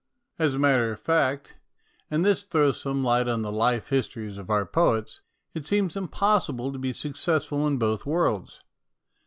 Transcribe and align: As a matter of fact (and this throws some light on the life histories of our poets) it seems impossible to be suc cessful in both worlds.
As 0.39 0.55
a 0.55 0.57
matter 0.57 0.91
of 0.91 0.99
fact 0.99 1.53
(and 2.09 2.25
this 2.25 2.43
throws 2.45 2.81
some 2.81 3.03
light 3.03 3.27
on 3.27 3.43
the 3.43 3.51
life 3.51 3.89
histories 3.89 4.39
of 4.39 4.49
our 4.49 4.65
poets) 4.65 5.21
it 5.53 5.63
seems 5.63 5.95
impossible 5.95 6.73
to 6.73 6.79
be 6.79 6.91
suc 6.91 7.11
cessful 7.13 7.67
in 7.67 7.77
both 7.77 8.03
worlds. 8.03 8.63